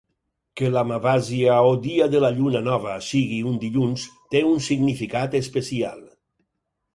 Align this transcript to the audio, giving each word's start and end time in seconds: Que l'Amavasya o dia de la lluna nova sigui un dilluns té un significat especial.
Que 0.59 0.69
l'Amavasya 0.75 1.57
o 1.73 1.75
dia 1.83 2.07
de 2.13 2.21
la 2.23 2.31
lluna 2.37 2.61
nova 2.69 2.95
sigui 3.09 3.37
un 3.51 3.61
dilluns 3.65 4.07
té 4.33 4.43
un 4.55 4.65
significat 4.71 5.39
especial. 5.43 6.03